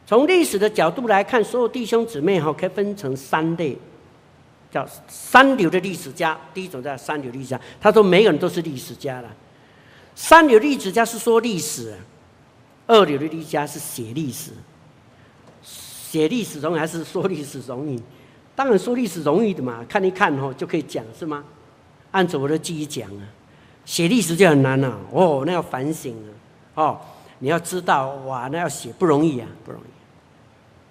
[0.06, 3.76] 从历史的角度来看，所有弟兄姊妹哈可以分成三类，
[4.70, 6.38] 叫三流的历史家。
[6.54, 9.28] 第一种叫三流历史家，他说每个人都是历史家了。
[10.14, 11.92] 三流历史家是说历史，
[12.86, 14.52] 二流的历史家是写历史。
[15.60, 18.00] 写历史容易还是说历史容易？
[18.54, 21.44] 当然说历史容易的嘛，看一看哦就可以讲是吗？
[22.12, 23.26] 按着我的记忆讲啊，
[23.84, 26.32] 写历史就很难了哦，那要反省了
[26.74, 26.96] 哦。
[27.40, 29.95] 你要知道哇，那要写不容易啊，不容易。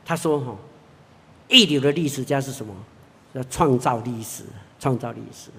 [0.05, 0.55] 他说哈，
[1.49, 2.73] 一流的历史家是什么？
[3.33, 4.43] 要创造历史，
[4.79, 5.49] 创造历史。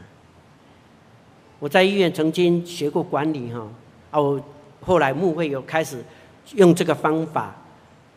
[1.59, 3.67] 我在医院曾经学过管理哈，
[4.11, 4.41] 啊，我
[4.81, 6.03] 后来牧会有开始
[6.55, 7.55] 用这个方法，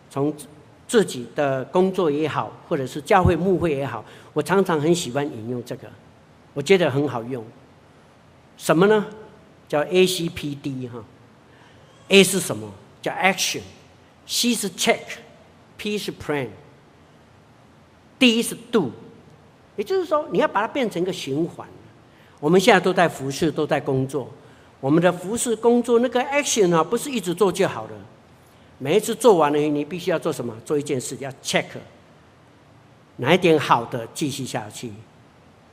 [0.10, 0.34] 从
[0.88, 5.90] 自己的工作也好，或者是教会牧会也好，我常常很喜欢引用这个，
[6.54, 7.44] 我觉得很好用。
[8.56, 9.06] 什么呢？
[9.68, 11.04] 叫 ACPD 哈
[12.08, 12.70] ，A 是什么？
[13.02, 15.00] 叫 Action，C 是 Check
[15.80, 16.44] P 是 Plan，D
[18.44, 18.92] 是 Do。
[19.78, 21.66] 也就是说，你要把它变成一个循环。
[22.40, 24.30] 我们现在都在服侍，都在工作。
[24.82, 27.92] 我们的服侍工作那个 Action 啊，不是一直做就好了。
[28.78, 30.54] 每一次做完了，你必须要做什么？
[30.66, 31.66] 做一件事，要 Check。
[33.16, 34.92] 哪一点好的继续下去，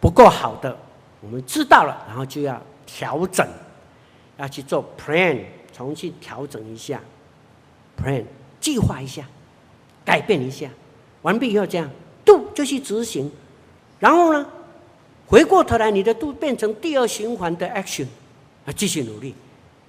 [0.00, 0.76] 不够好的
[1.20, 3.46] 我们知道了，然后就要调整，
[4.36, 7.00] 要去做 Plan，重新调整一下
[7.96, 8.24] ，Plan
[8.60, 9.24] 计划一下，
[10.06, 10.70] 改变一下，
[11.22, 11.90] 完毕以后这样
[12.24, 13.30] Do 就去执行。
[13.98, 14.46] 然后呢，
[15.26, 18.06] 回过头来，你的度变成第二循环的 action，
[18.64, 19.34] 啊，继续努力，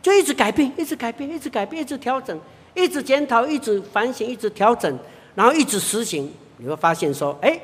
[0.01, 2.37] 就一直改变，一直改变，一直改变，一直调整，
[2.73, 4.97] 一直检讨，一直反省，一直调整，
[5.35, 7.59] 然后一直实行，你会发现说，哎，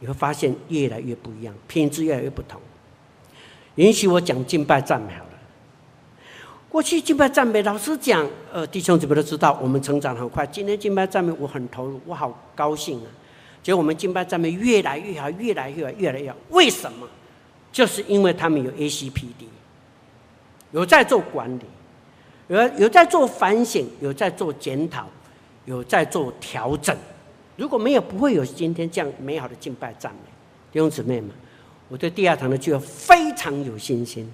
[0.00, 2.60] 你会发现越来越不一样，品质越来越不同。
[3.76, 5.27] 允许我讲敬拜赞美好。
[6.70, 10.46] 过去敬拜赞美，老实讲，呃，弟兄姊妹都知道，我们成长很快。
[10.46, 13.08] 今天敬拜赞美，我很投入，我好高兴啊。
[13.62, 16.36] 结果我们敬拜赞美越来越好，越来越好，越来越好。
[16.50, 17.08] 为什么？
[17.72, 19.46] 就是因为他们有 ACPD，
[20.72, 21.62] 有在做管理，
[22.48, 25.06] 有有在做反省，有在做检讨，
[25.64, 26.94] 有在做调整。
[27.56, 30.30] 如果没有，不会有今天这样美好的敬拜赞美。
[30.70, 31.30] 弟兄姊妹们，
[31.88, 34.30] 我对第二堂的聚会非常有信心，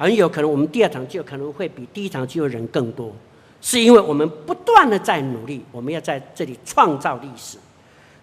[0.00, 3.14] 很有可能我们第二场就可能会比第一场就人更多，
[3.60, 7.58] 是因为我们不断的在努力，我们要在这里创造历史。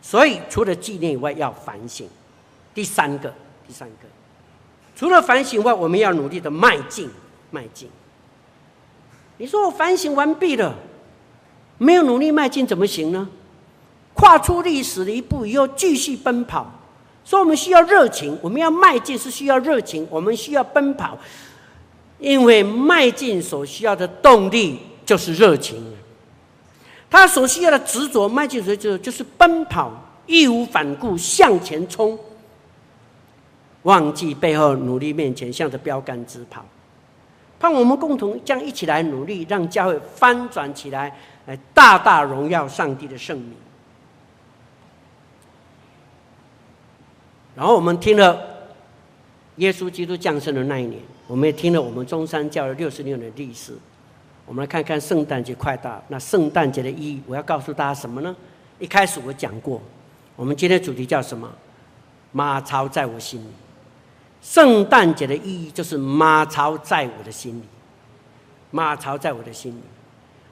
[0.02, 2.08] 所以，除了纪念以外，要反省。
[2.74, 3.32] 第三个，
[3.68, 4.08] 第三个，
[4.96, 7.08] 除了反省外，我们要努力的迈进，
[7.52, 7.88] 迈进。
[9.38, 10.74] 你说我反省完毕了，
[11.78, 13.30] 没有努力迈进怎么行呢？
[14.16, 16.72] 跨出历史的一步以后，继续奔跑。
[17.24, 21.18] 所以我们需要热情，我们要迈进是需要热情，我们需要奔跑，
[22.20, 25.94] 因为迈进所需要的动力就是热情。
[27.10, 29.92] 他所需要的执着，迈进所需要就是奔跑，
[30.26, 32.20] 义无反顾向前冲，
[33.84, 36.66] 忘记背后，努力面前，向着标杆直跑。
[37.60, 43.54] 盼我们共同将一起来努力，让教会翻转起来，来大大荣耀上帝的圣名。
[47.56, 48.40] 然后我们听了
[49.56, 53.74] 耶稣基督降生的那一年，我们也听了我们中山教的六十六年历史。
[54.46, 58.34] 我们来看看圣诞节快到，那圣诞节的意义，我要告诉大家什么呢？
[58.80, 59.82] 一开始我讲过，
[60.38, 61.50] 我们今天主题叫什么？
[62.32, 63.48] 马槽在我心里。
[64.42, 67.64] 圣诞节的意义就是马槽在我的心里，
[68.72, 69.82] 马槽在我的心里。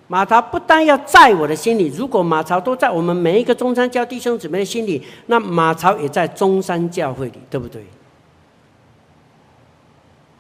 [0.08, 7.86] 马槽不但要在我的心里，如果马槽都在我们每一个中山教弟兄姊妹的心里，那马槽也在中山教会里，对不对？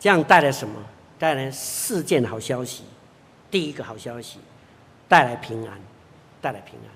[0.05, 0.75] 这样带来什么？
[1.17, 2.83] 带来四件好消息。
[3.49, 4.37] 第一个好消息，
[5.07, 5.79] 带来平安，
[6.39, 6.89] 带来平安。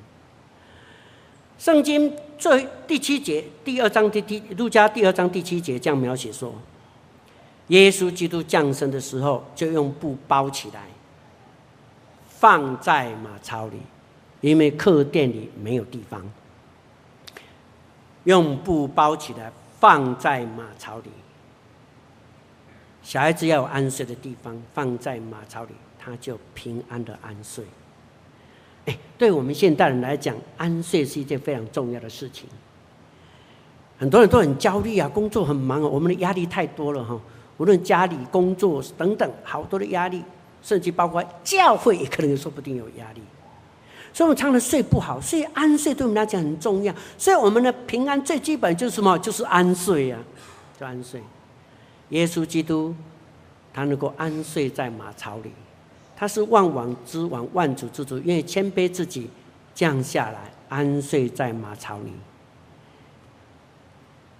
[1.57, 6.53] 圣经最第七节第二章第第路加第二章第七节这样描写说，
[7.69, 10.83] 耶稣基督降生的时候，就用布包起来，
[12.27, 13.77] 放在马槽里，
[14.41, 16.23] 因为客店里没有地方。
[18.25, 21.09] 用布包起来，放在马槽里。
[23.09, 25.71] 小孩子要有安睡的地方，放在马槽里。
[25.97, 27.65] 他就平安的安睡。
[28.85, 32.47] 哎，对我们现代人来讲，安睡是一件非常重要的事情。
[33.97, 37.19] 很多人都很焦虑啊，工作很忙啊，我们的压力太多了哈。
[37.57, 40.23] 无论家里、工作等等，好多的压力，
[40.61, 43.21] 甚至包括教会，也可能说不定有压力。
[44.13, 46.93] 所以，我们常常睡不好，所以安睡对我们来讲很重要。
[47.17, 49.17] 所以，我们的平安最基本就是什么？
[49.17, 50.17] 就是安睡呀，
[50.79, 51.19] 就安睡。
[52.09, 52.95] 耶稣基督，
[53.73, 55.51] 他能够安睡在马槽里。
[56.15, 59.29] 他是万王之王，万主之主，愿意谦卑自己，
[59.73, 62.11] 降下来，安睡在马槽里。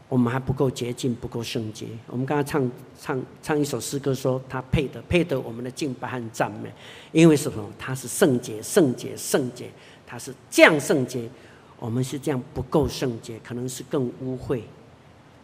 [0.09, 1.85] 我们还不够洁净，不够圣洁。
[2.07, 6.73] 我们刚刚唱唱唱一首诗歌，说他配得，配得我们的敬拜和赞美，
[7.11, 7.63] 因为什么？
[7.77, 9.69] 他是圣洁，圣洁，圣洁。
[10.07, 11.29] 他是降圣洁，
[11.77, 14.63] 我们是这样不够圣洁，可能是更污秽、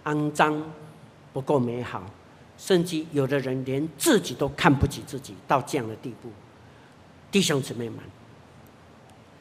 [0.05, 0.59] 肮脏，
[1.31, 2.03] 不够美好。
[2.57, 6.29] 甚至有的人连自己都看不起自己，到这样的地步。
[7.31, 7.99] 弟兄姊妹们，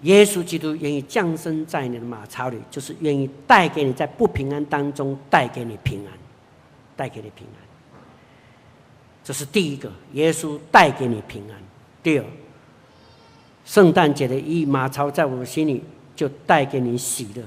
[0.03, 6.12] 耶稣基督愿意降生在你的马槽里，就是愿意带给你在不平安当中带给你平安，
[6.96, 7.62] 带给你平安。
[9.22, 11.59] 这是第一个，耶稣带给你平安。
[12.03, 12.24] 第二，
[13.64, 15.83] 圣诞节的意义，马槽在我们心里
[16.14, 17.42] 就带给你喜乐。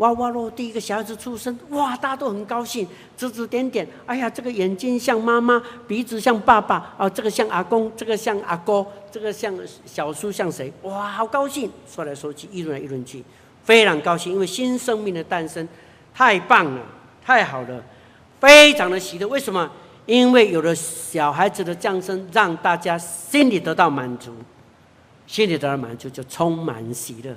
[0.00, 0.50] 哇哇咯！
[0.50, 3.86] 第一个小孩子出生，哇，大家都很高兴，指指点点。
[4.06, 10.72] 哎呀，这个眼睛像妈妈，鼻子像爸爸，哦，这个像阿公，这个像阿哥，这个像小叔像谁？
[10.82, 11.70] 哇，好高兴！
[11.86, 13.22] 说来说去，议论来议论去，
[13.62, 15.68] 非常高兴，因为新生命的诞生
[16.14, 16.80] 太棒了，
[17.22, 17.84] 太好了，
[18.40, 19.28] 非常的喜乐。
[19.28, 19.70] 为什么？
[20.06, 24.34] 因为有了小孩子的降生，让大家心里得到满足，
[25.26, 27.36] 心里得到满足，就充满喜乐。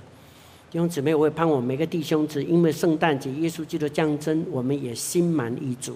[0.74, 5.96] 弟兄姊妹，我也盼望每个弟兄子，因为圣诞节耶稣基督降生，我们也心满意足，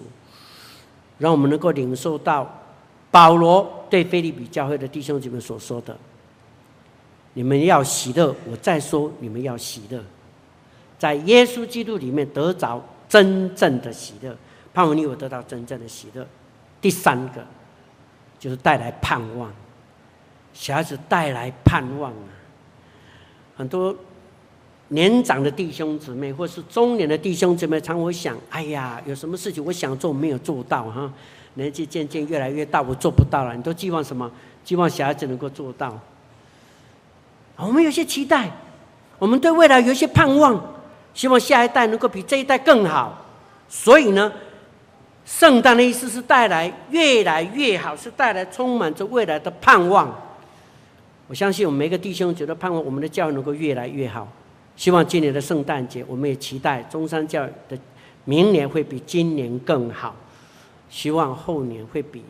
[1.18, 2.48] 让我们能够领受到
[3.10, 5.98] 保罗对腓利比教会的弟兄姊妹所说的
[7.34, 10.00] ：“你们要喜乐。”我再说，你们要喜乐，
[10.96, 14.32] 在耶稣基督里面得着真正的喜乐。
[14.72, 16.24] 盼望你我得到真正的喜乐。
[16.80, 17.44] 第三个
[18.38, 19.52] 就是带来盼望，
[20.52, 22.30] 小孩子带来盼望啊，
[23.56, 23.92] 很多。
[24.88, 31.12] 年长的弟兄姊妹，或是中年的弟兄姊妹，常会想：哎呀，有什么事情我想做没有做到哈？
[31.54, 33.54] 年纪渐渐越来越大，我做不到了。
[33.54, 34.30] 你都寄望什么？
[34.64, 35.98] 寄望小孩子能够做到。
[37.56, 38.50] 我们有些期待，
[39.18, 40.58] 我们对未来有些盼望，
[41.12, 43.26] 希望下一代能够比这一代更好。
[43.68, 44.32] 所以呢，
[45.26, 50.14] 圣诞的意思是带来越来越好，是带来充满着未来的盼望。
[51.26, 54.26] 我相信我们每个弟兄觉得盼望我们的教育能够越来越好。
[54.78, 57.76] 希望今年的圣诞节，我们也期待中山教育的
[58.24, 60.14] 明年会比今年更好。
[60.88, 62.22] 希望后年会比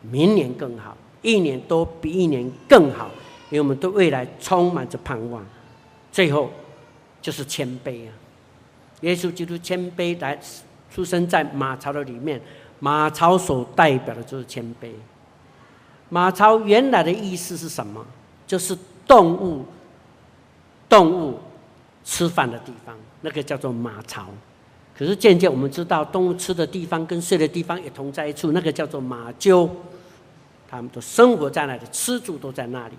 [0.00, 3.10] 明年更好，一年都比一年更好，
[3.50, 5.44] 因为我们对未来充满着盼望。
[6.12, 6.50] 最后
[7.20, 8.12] 就是谦卑啊！
[9.00, 10.38] 耶稣基督谦卑来
[10.90, 12.40] 出生在马槽的里面，
[12.78, 14.92] 马槽所代表的就是谦卑。
[16.08, 18.06] 马槽原来的意思是什么？
[18.46, 19.64] 就是动物，
[20.88, 21.40] 动物。
[22.06, 24.28] 吃饭的地方，那个叫做马槽。
[24.96, 29.68] 可是渐渐我们知道，动物吃的地方跟睡的地方也同在一处，那个叫做马厩。
[30.68, 32.94] 他们都生活在那里，吃住都在那里，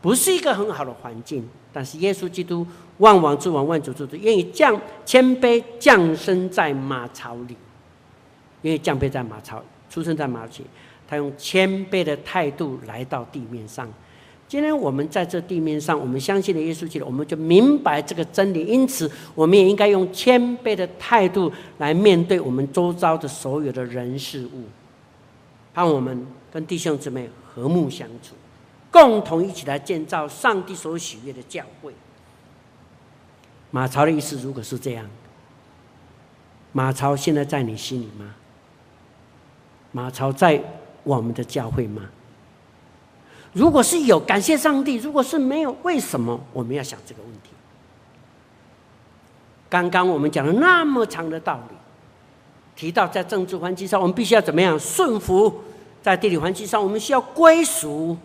[0.00, 1.46] 不是一个很好的环境。
[1.72, 2.66] 但是耶稣基督
[2.98, 7.56] 万王之王、万主之主，愿意降谦卑降生在马槽里，
[8.62, 10.62] 愿意降卑在马槽，出生在马槽，
[11.06, 13.88] 他用谦卑的态度来到地面上。
[14.52, 18.66] 今天我们在这地面上，我们相信了耶稣基督，我们就明白这个真理。
[18.66, 24.64] 因此，我们也应该用谦卑的态度来面对我们周遭的所有的人事物，
[25.72, 28.34] 让我们跟弟兄姊妹和睦相处，
[28.90, 31.94] 共同一起来建造上帝所喜悦的教会。
[33.70, 35.08] 马超的意思，如果是这样，
[36.72, 38.34] 马超现在在你心里吗？
[39.92, 40.62] 马超在
[41.04, 42.02] 我们的教会吗？
[43.52, 47.50] 如果是有，感谢上帝；如果是没有，为什么我们要想这个问题？
[49.68, 51.76] 刚刚我们讲了那么长的道理，
[52.74, 55.50] 提到在政治环境上，我们必须要怎么样顺服；
[56.02, 58.16] 在地理环境上，我们需要归属；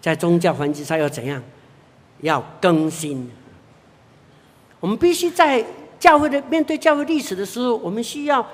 [0.00, 1.42] 在宗教环境上要怎样？
[2.20, 3.30] 要更新。
[4.80, 5.64] 我们必须在
[6.00, 8.44] 教会的面对教会历史的时候，我们需要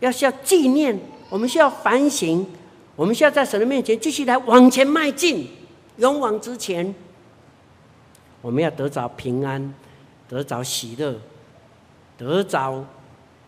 [0.00, 2.44] 要需要纪念，我们需要反省。
[2.96, 5.46] 我们需要在神的面前继续来往前迈进，
[5.98, 6.94] 勇往直前。
[8.40, 9.74] 我们要得着平安，
[10.28, 11.14] 得着喜乐，
[12.16, 12.84] 得着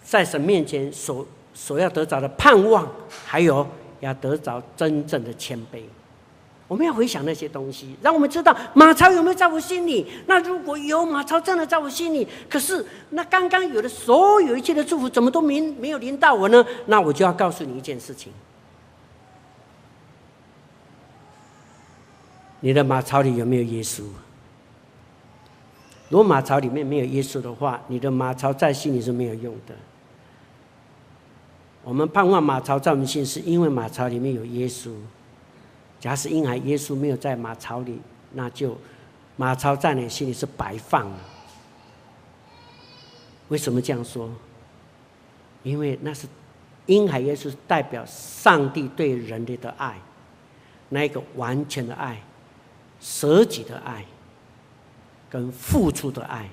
[0.02, 2.86] 在神面前所所要得着的盼望，
[3.24, 3.66] 还有
[4.00, 5.80] 要得着真正的谦卑。
[6.66, 10.06] 我们要回想那些东西，让我们知道马超有没有在我心里。
[10.26, 16.62] 那如果有马超真的在我心里，可是那刚刚有的所有一切的祝福，怎么都没没有临到我呢？
[16.84, 18.30] 那我就要告诉你一件事情。
[22.60, 24.02] 你的马槽里有没有耶稣？
[26.08, 29.74] 如果马槽里面没有耶稣的话，你的马槽在心里是没有用的。
[31.84, 34.92] 我们盼望马槽在我们心，是因为马槽里面有耶稣。
[36.00, 38.00] 假使婴孩耶稣没有在马槽里，
[38.32, 38.76] 那就
[39.36, 41.18] 马槽在你心里是白放了。
[43.48, 44.30] 为什么这样说？
[45.62, 46.26] 因为那是
[46.86, 49.98] 婴孩耶稣代表上帝对人类的爱，
[50.88, 52.20] 那一个完全的爱。
[53.00, 54.04] 舍己的爱，
[55.30, 56.48] 跟付出的爱，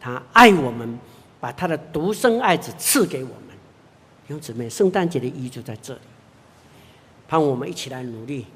[0.00, 0.98] 他爱我们，
[1.40, 3.38] 把他的独生爱子赐给我们。
[4.26, 6.00] 弟兄姊妹，圣诞节的意义就在这里，
[7.28, 8.46] 盼我们一起来努力，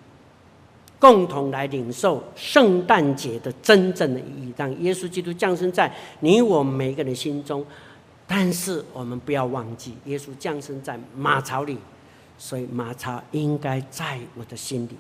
[0.99, 7.65] 共同来领受圣诞节的真正的意义，让耶稣基督降生在你我每个人心中。
[8.27, 11.79] 但是我们不要忘记，耶稣降生在马槽里，
[12.37, 14.97] 所以马槽应该在我的心里。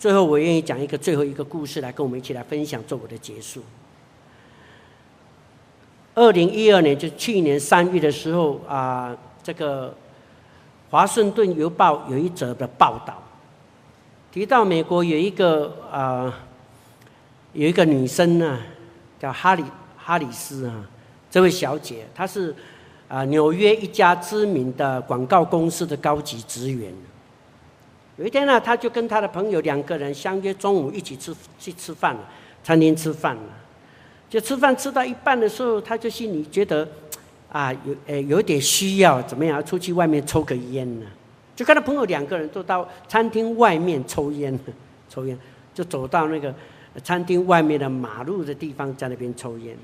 [0.00, 3.62] 最后，我愿意讲一个最后一个故事来跟我们一起来分享，做我的结束。
[6.14, 9.88] 二零一二年，就去年三月的时候啊，这个
[10.90, 13.22] 《华盛顿邮报》有一则的报道。
[14.32, 16.34] 提到美国有一个啊、
[17.52, 18.58] 有一个女生呢，
[19.18, 19.62] 叫哈里
[19.98, 20.88] 哈里斯啊，
[21.30, 22.56] 这位小姐，她是
[23.06, 26.90] 啊纽约一家知名的广告公司的高级职员。
[28.20, 32.20] 有一天呢，他就跟他的朋友两个人相约中午一起吃去吃饭了，
[32.62, 33.42] 餐厅吃饭了。
[34.28, 36.86] 就吃饭吃到一半的时候，他就心里觉得
[37.48, 41.06] 啊有呃有点需要，怎么样出去外面抽个烟呢？
[41.56, 44.60] 就跟他朋友两个人都到餐厅外面抽烟，
[45.08, 45.38] 抽烟，
[45.72, 46.54] 就走到那个
[47.02, 49.74] 餐厅外面的马路的地方，在那边抽烟。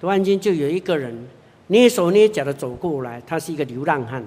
[0.00, 1.16] 突然间，就有一个人
[1.68, 4.20] 蹑手蹑脚的走过来，他是一个流浪汉。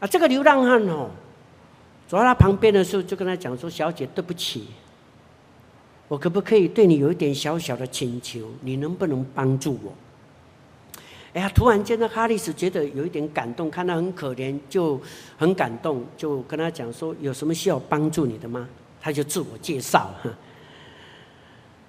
[0.00, 1.10] 啊，这个流浪汉哦，
[2.08, 4.68] 走到他旁边的时候，就跟他讲说：“小姐，对不起，
[6.08, 8.48] 我可不可以对你有一点小小的请求？
[8.62, 9.92] 你能不能帮助我？”
[11.32, 11.48] 哎呀！
[11.54, 15.00] 突然间，呢哈里斯觉得有一点感动，看他很可怜，就
[15.38, 18.68] 很感动，就跟他讲说：“有什么需要帮助你的吗？”
[19.00, 20.10] 他就自我介绍：“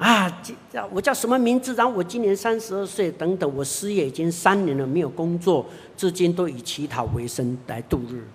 [0.01, 0.55] 啊，这
[0.91, 1.75] 我叫什么名字？
[1.75, 5.63] 然后我今年三十二岁，等等，我失业已经三年了，没有工作，
[5.95, 8.25] 至今都以乞讨为生来度日。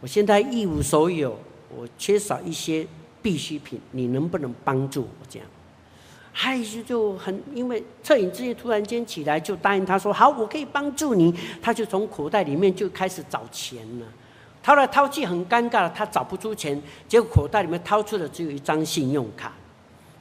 [0.00, 1.36] 我现在一无所有，
[1.76, 2.86] 我缺少一些
[3.20, 5.26] 必需品，你能不能帮助我？
[5.28, 5.48] 这样。”
[6.32, 14.06] 哈里斯就很，因为恻隐之心突然间起来，就答应他说：“好，我可以帮助你。”他就从口袋里面就开始找钱了，
[14.62, 19.52] 掏来掏去很尴尬，他找不出钱，结果口袋里面掏出的只有一张信用卡，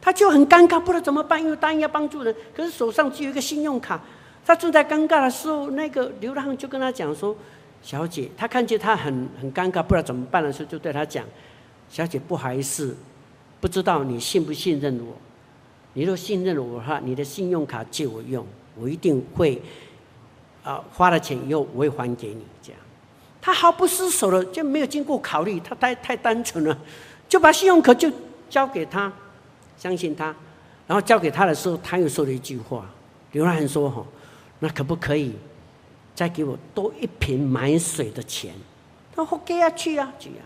[0.02, 4.00] 他就很尴尬，不知道怎么办，因为答应要帮助人，可是手上只有一个信用卡。
[4.46, 7.36] 他正在尴尬的时候，那个流浪汉就跟他讲说
[7.84, 11.26] ：“小姐，他看见他很很尴尬，不知道怎么办的时候，就对他讲
[11.90, 12.96] ：‘小姐，不好意思，
[13.60, 15.14] 不知道你信不信任我。’”
[15.94, 18.46] 你若信任我的话，你的信用卡借我用，
[18.80, 19.60] 我一定会
[20.64, 22.46] 啊花了钱以后我会还给你。
[22.62, 22.80] 这样，
[23.42, 26.78] 他毫不失手的，就没有经过考虑，他太太单纯了，
[27.28, 28.12] 就把信用卡就
[28.48, 29.12] 交给他，
[29.78, 30.36] 相信他，
[30.88, 32.86] 然后交给他的时候，他又说了一句话：
[33.32, 34.04] 流浪汉说：“哈，
[34.60, 35.36] 那可不可以
[36.16, 38.54] 再给我多一瓶买水的钱？”
[39.16, 40.44] 他说：“OK 啊，去啊，去啊。”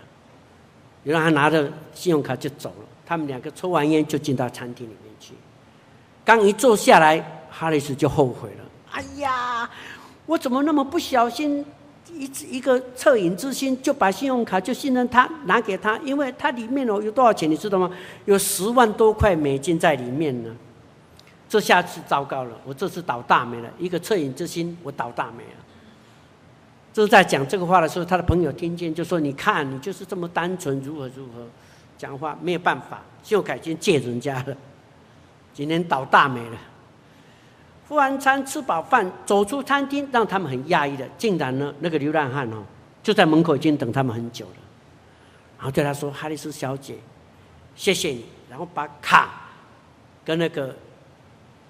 [1.03, 2.85] 流浪汉拿着信用卡就走了。
[3.05, 5.33] 他们两个抽完烟就进到餐厅里面去。
[6.23, 8.63] 刚一坐下来，哈里斯就后悔了。
[8.91, 9.69] 哎呀，
[10.25, 11.65] 我怎么那么不小心，
[12.09, 17.89] 一一个恻隐之心就把信用卡就信任他拿给他，因为他里面哦有多少钱你知道吗？
[18.25, 20.55] 有十万多块美金在里面呢。
[21.47, 23.69] 这下次糟糕了，我这次倒大霉了。
[23.77, 25.59] 一个恻隐之心，我倒大霉了。
[26.93, 31.45] 就在讲这个话的时候，他的朋友听见就说：“你看，你就是这么单纯，如何如何。”
[31.97, 34.55] 讲话没有办法，就改天借人家了。
[35.53, 36.57] 今天倒大霉了。
[37.91, 42.63] 付完餐，吃饱饭，走出餐厅，让他们很讶异的，竟然呢，那个流浪汉哦，
[43.03, 44.53] 就在门口已经等他们很久了。
[45.57, 46.95] 然后对他说：“哈里斯小姐，
[47.75, 49.51] 谢谢你。”然后把卡
[50.23, 50.73] 跟那个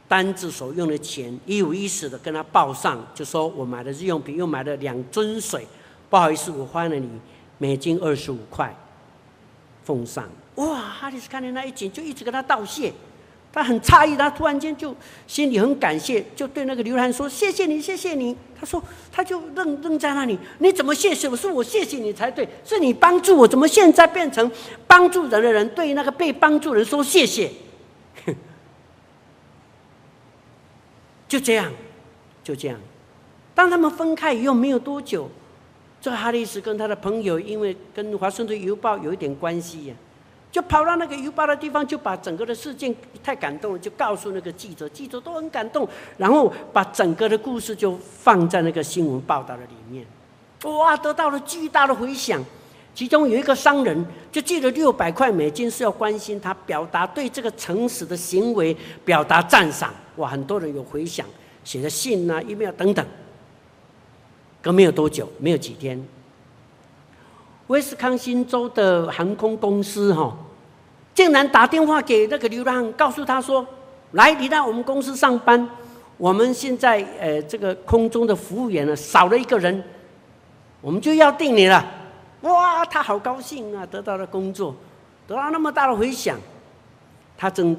[0.08, 5.66] 单子所用的钱一五一十的跟他报上，就说我买的日用品，又买了两樽水。
[6.08, 7.10] 不好意思，我花了你
[7.58, 8.72] 美金二十五块。
[9.84, 10.82] 奉上哇！
[10.82, 12.94] 哈里斯看见那一景，就一直跟他道谢。
[13.54, 14.96] 他很诧异，他突然间就
[15.28, 18.82] 心里很感谢，就对那个流浪说：“谢谢你，谢谢你。”他说
[19.12, 21.36] ：“他就愣愣在那里，你怎么谢谢我？
[21.36, 24.50] 说我谢谢你才对，是你帮助我，怎么现在变成
[24.88, 27.52] 帮助人的人对那个被帮助人说谢谢？”
[31.28, 31.72] 就这样，
[32.44, 32.80] 就这样。
[33.54, 35.30] 当他们分开以后，没有多久。
[36.00, 39.94] 这哈里斯跟他的朋友，因为跟华盛顿邮报有一点关系呀，
[40.52, 42.94] 就跑到那个邮报的地方，就把整个的事件
[43.24, 45.88] 太感动了，就告诉那个记者，记者都很感动，
[46.18, 50.06] 然后把整个的故事就放在那个新闻报道的里面，
[50.64, 52.44] 哇，得到了巨大的回响。
[52.94, 58.76] 其中有一个商人就借了六百块美金，是要关心他，表达对这个诚实的行为
[59.06, 59.94] 表达赞赏。
[60.18, 61.26] 哇，很多人有回响，
[61.64, 63.06] 写的信啊、email 等等。
[64.62, 66.06] 隔没有多久，没有几天，
[67.72, 70.36] 威斯康星州的航空公司哈，
[71.14, 73.66] 竟然打电话给那个流浪汉，告诉他说
[74.12, 75.70] ：“来，你到我们公司上班。
[76.18, 79.82] 我们现在呃，这个空中的服务员呢，少了一个人，
[80.82, 81.84] 我们就要定你了。
[82.42, 84.76] 哇，他好高兴啊，得到了工作，
[85.26, 86.38] 得到那么大的回响。
[87.38, 87.76] 他正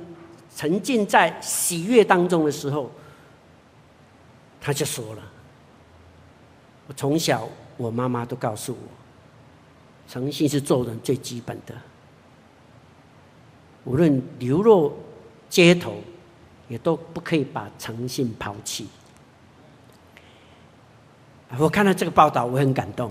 [0.57, 2.91] 沉浸在喜悦当中的时候，
[4.59, 5.23] 他就说了
[6.89, 9.02] ：“我从小，我妈妈都告诉我，
[10.13, 11.75] 诚信是做人最基本的。
[13.85, 14.95] 无论流落
[15.49, 15.95] 街头，
[16.69, 18.87] 也都不可以把诚信抛弃。”
[21.57, 23.11] 我看到这个报道，我很感动。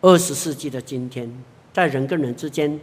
[0.00, 1.32] 二十世纪的今天，
[1.72, 2.80] 在人跟人之间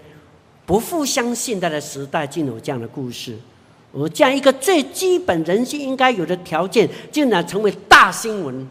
[0.66, 3.38] 不互相信赖的时代，竟有这样的故事。
[3.91, 8.66] 而这样一个最基本人性应该有的条件，竟然成为大新闻，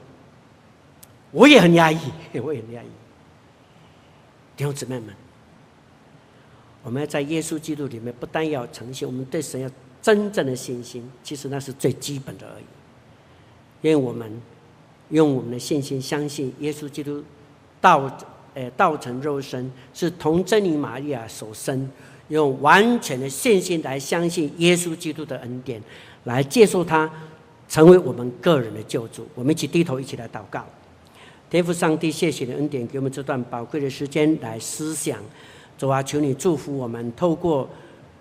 [1.32, 1.98] 我也很压抑，
[2.42, 2.86] 我也很压抑。
[4.56, 5.14] 弟兄姊妹们，
[6.82, 9.70] 我们要在耶稣基督里面，不但要诚信，我们对神要
[10.02, 12.64] 真正的信心，其实那是最基本的而已。
[13.82, 14.30] 因为我们
[15.08, 17.24] 用我们的信心相信耶稣基督
[17.80, 18.18] 道，
[18.52, 21.88] 呃道成肉身，是童贞女玛利亚所生，
[22.28, 25.82] 用完全的信心来相信耶稣基督的恩典，
[26.24, 27.10] 来接受他
[27.68, 29.26] 成为我们个人的救主。
[29.34, 30.66] 我们一起低头，一起来祷告。
[31.50, 35.18] 天父上帝，谢谢你恩典，给我们这段宝贵的时间来思想。
[35.76, 37.68] 主啊，求你祝福我们，透过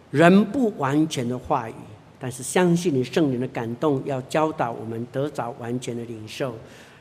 [0.10, 1.74] 人不完全的话语。
[2.20, 6.56] 但是相信你圣灵的感动，要教导我们得着完全的领受，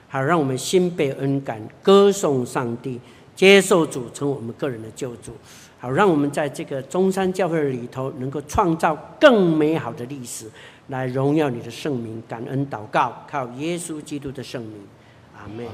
[0.07, 3.01] 好让我们心被恩感，歌颂上帝，
[3.35, 5.33] 接受主成我们个人的救主，
[5.81, 10.47] 好让我们在这个中山教会里头能够创造更美好的历史，
[10.89, 12.23] 来荣耀你的圣名。
[12.29, 14.75] 感恩祷告，靠耶稣基督的圣名，
[15.35, 15.67] 阿门。